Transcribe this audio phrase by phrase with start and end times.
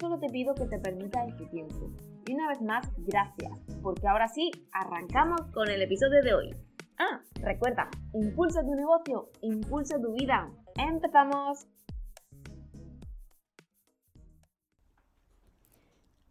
[0.00, 1.92] solo te pido que te permitas este tiempo.
[2.26, 6.56] Y una vez más, gracias, porque ahora sí, arrancamos con el episodio de hoy.
[6.98, 10.50] Ah, recuerda, impulsa tu negocio, impulsa tu vida.
[10.76, 11.66] ¡Empezamos!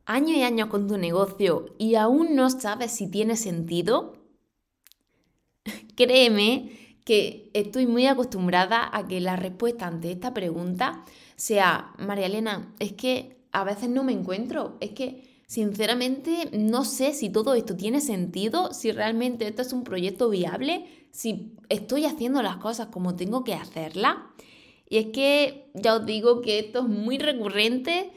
[0.06, 4.14] Año y año con tu negocio y aún no sabes si tiene sentido.
[5.96, 11.04] Créeme que estoy muy acostumbrada a que la respuesta ante esta pregunta
[11.36, 17.12] sea, María Elena, es que a veces no me encuentro, es que Sinceramente, no sé
[17.12, 22.44] si todo esto tiene sentido, si realmente esto es un proyecto viable, si estoy haciendo
[22.44, 24.18] las cosas como tengo que hacerlas.
[24.88, 28.12] Y es que ya os digo que esto es muy recurrente,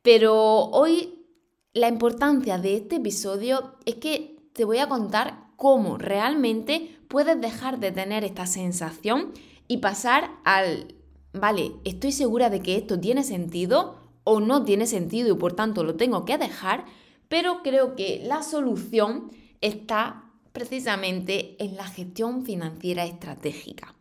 [0.00, 1.26] pero hoy
[1.74, 7.80] la importancia de este episodio es que te voy a contar cómo realmente puedes dejar
[7.80, 9.34] de tener esta sensación
[9.68, 10.94] y pasar al,
[11.34, 15.84] vale, estoy segura de que esto tiene sentido o no tiene sentido y por tanto
[15.84, 16.84] lo tengo que dejar,
[17.30, 19.30] pero creo que la solución
[19.62, 23.94] está precisamente en la gestión financiera estratégica.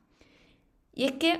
[0.94, 1.40] Y es que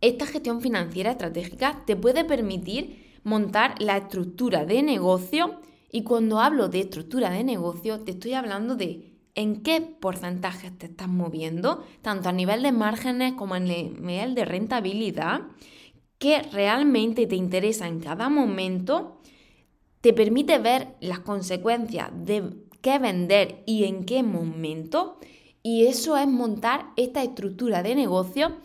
[0.00, 5.60] esta gestión financiera estratégica te puede permitir montar la estructura de negocio
[5.92, 10.86] y cuando hablo de estructura de negocio te estoy hablando de en qué porcentajes te
[10.86, 15.42] estás moviendo, tanto a nivel de márgenes como a nivel de rentabilidad
[16.18, 19.20] que realmente te interesa en cada momento,
[20.00, 25.18] te permite ver las consecuencias de qué vender y en qué momento.
[25.62, 28.56] Y eso es montar esta estructura de negocio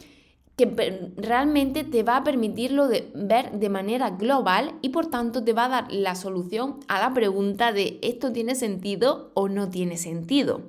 [0.55, 5.53] que realmente te va a permitirlo de ver de manera global y por tanto te
[5.53, 9.97] va a dar la solución a la pregunta de esto tiene sentido o no tiene
[9.97, 10.61] sentido.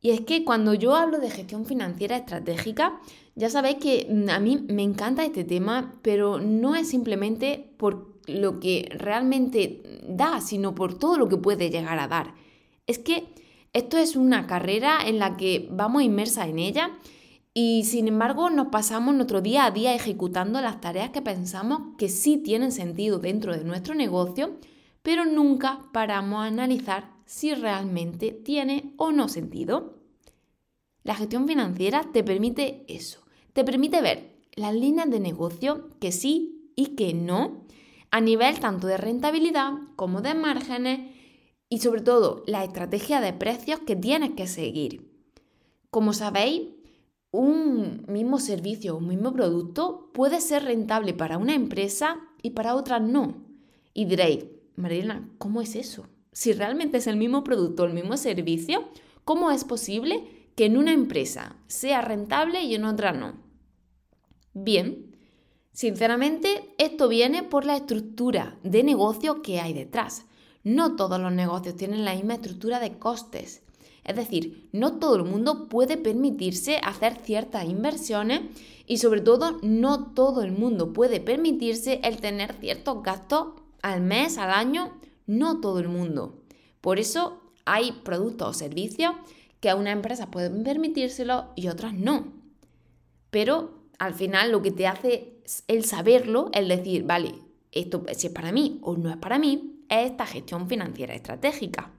[0.00, 3.00] Y es que cuando yo hablo de gestión financiera estratégica,
[3.38, 8.18] ya sabéis que mm, a mí me encanta este tema, pero no es simplemente por
[8.26, 12.34] lo que realmente da, sino por todo lo que puede llegar a dar.
[12.88, 13.28] Es que
[13.72, 16.98] esto es una carrera en la que vamos inmersa en ella
[17.54, 22.08] y sin embargo nos pasamos nuestro día a día ejecutando las tareas que pensamos que
[22.08, 24.56] sí tienen sentido dentro de nuestro negocio,
[25.02, 30.00] pero nunca paramos a analizar si realmente tiene o no sentido.
[31.04, 36.72] La gestión financiera te permite eso, te permite ver las líneas de negocio que sí
[36.74, 37.64] y que no,
[38.10, 41.14] a nivel tanto de rentabilidad como de márgenes
[41.68, 45.10] y sobre todo la estrategia de precios que tienes que seguir.
[45.90, 46.68] Como sabéis,
[47.30, 52.74] un mismo servicio o un mismo producto puede ser rentable para una empresa y para
[52.74, 53.44] otra no.
[53.92, 56.06] Y diréis, Marilena, ¿cómo es eso?
[56.32, 58.88] Si realmente es el mismo producto el mismo servicio,
[59.24, 63.36] ¿cómo es posible que en una empresa sea rentable y en otra no?
[64.54, 65.16] Bien,
[65.70, 70.26] sinceramente esto viene por la estructura de negocio que hay detrás.
[70.64, 73.62] No todos los negocios tienen la misma estructura de costes.
[74.02, 78.40] Es decir, no todo el mundo puede permitirse hacer ciertas inversiones
[78.84, 84.38] y sobre todo no todo el mundo puede permitirse el tener ciertos gastos al mes,
[84.38, 86.42] al año no todo el mundo.
[86.80, 89.12] Por eso hay productos o servicios
[89.60, 92.32] que a una empresa pueden permitírselo y otras no.
[93.30, 97.34] Pero al final lo que te hace el saberlo, el decir, vale,
[97.72, 101.92] esto si es para mí o no es para mí, es esta gestión financiera estratégica.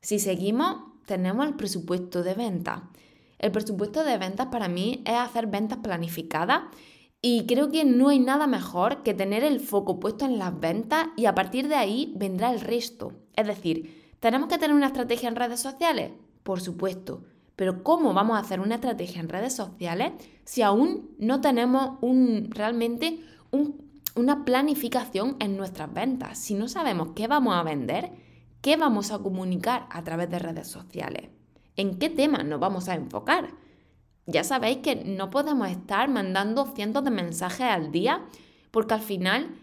[0.00, 0.76] Si seguimos,
[1.06, 2.90] tenemos el presupuesto de venta.
[3.38, 6.62] El presupuesto de ventas para mí es hacer ventas planificadas
[7.22, 11.08] y creo que no hay nada mejor que tener el foco puesto en las ventas
[11.16, 13.12] y a partir de ahí vendrá el resto.
[13.34, 16.12] Es decir, ¿tenemos que tener una estrategia en redes sociales?
[16.46, 17.24] Por supuesto.
[17.56, 20.12] Pero ¿cómo vamos a hacer una estrategia en redes sociales
[20.44, 23.18] si aún no tenemos un, realmente
[24.14, 26.38] una planificación en nuestras ventas?
[26.38, 28.12] Si no sabemos qué vamos a vender,
[28.60, 31.30] qué vamos a comunicar a través de redes sociales,
[31.74, 33.50] en qué temas nos vamos a enfocar
[34.26, 38.26] ya sabéis que no podemos estar mandando cientos de mensajes al día
[38.72, 39.54] porque al final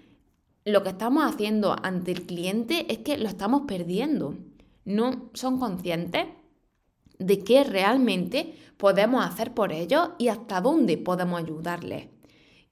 [0.63, 4.35] lo que estamos haciendo ante el cliente es que lo estamos perdiendo.
[4.85, 6.27] No son conscientes
[7.19, 12.07] de qué realmente podemos hacer por ellos y hasta dónde podemos ayudarles.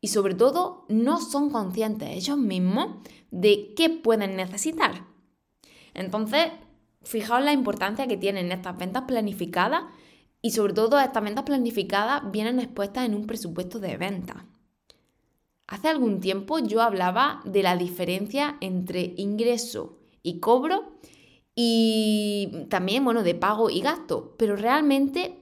[0.04, 2.88] y sobre todo no son conscientes ellos mismos
[3.30, 5.06] de qué pueden necesitar.
[5.94, 6.48] Entonces,
[7.04, 9.84] fijaos la importancia que tienen estas ventas planificadas
[10.42, 14.48] y sobre todo estas ventas planificadas vienen expuestas en un presupuesto de venta.
[15.68, 20.98] Hace algún tiempo yo hablaba de la diferencia entre ingreso y cobro
[21.56, 25.42] y también, bueno, de pago y gasto, pero realmente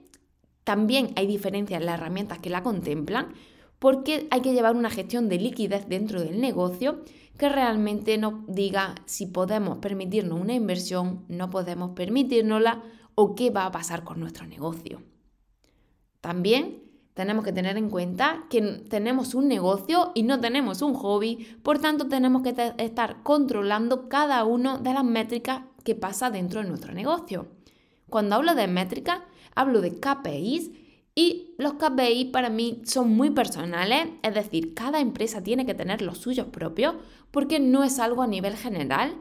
[0.64, 3.34] también hay diferencias en las herramientas que la contemplan
[3.80, 7.04] porque hay que llevar una gestión de liquidez dentro del negocio
[7.38, 12.84] que realmente nos diga si podemos permitirnos una inversión, no podemos permitirnosla
[13.16, 15.02] o qué va a pasar con nuestro negocio.
[16.20, 16.84] También
[17.14, 21.80] tenemos que tener en cuenta que tenemos un negocio y no tenemos un hobby, por
[21.80, 26.94] tanto tenemos que estar controlando cada una de las métricas que pasa dentro de nuestro
[26.94, 27.48] negocio.
[28.10, 29.22] Cuando hablo de métricas,
[29.56, 30.72] hablo de KPIs
[31.16, 36.02] y los KPI para mí son muy personales, es decir, cada empresa tiene que tener
[36.02, 36.96] los suyos propios
[37.32, 39.16] porque no es algo a nivel general.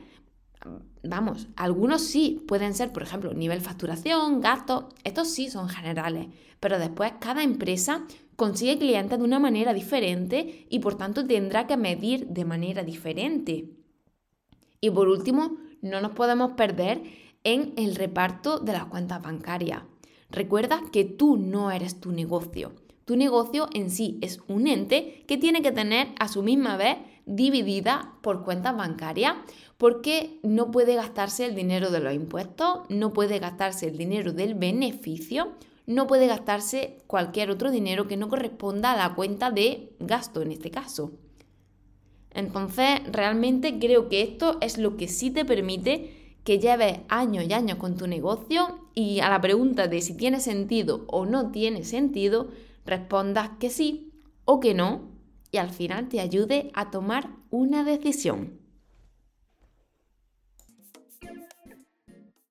[1.03, 6.29] Vamos, algunos sí pueden ser, por ejemplo, nivel facturación, gastos, estos sí son generales,
[6.61, 8.05] pero después cada empresa
[8.37, 13.71] consigue clientes de una manera diferente y por tanto tendrá que medir de manera diferente.
[14.81, 17.03] Y por último, no nos podemos perder
[17.45, 19.83] en el reparto de las cuentas bancarias.
[20.31, 22.73] Recuerda que tú no eres tu negocio.
[23.05, 26.99] Tu negocio en sí es un ente que tiene que tener a su misma vez
[27.25, 29.37] dividida por cuentas bancarias
[29.79, 34.55] porque no puede gastarse el dinero de los impuestos, no puede gastarse el dinero del
[34.55, 35.53] beneficio,
[35.87, 40.53] no puede gastarse cualquier otro dinero que no corresponda a la cuenta de gasto en
[40.53, 41.13] este caso.
[42.39, 47.53] Entonces, realmente creo que esto es lo que sí te permite que lleves años y
[47.53, 51.83] años con tu negocio y a la pregunta de si tiene sentido o no tiene
[51.83, 52.49] sentido,
[52.87, 54.13] respondas que sí
[54.45, 55.11] o que no
[55.51, 58.68] y al final te ayude a tomar una decisión.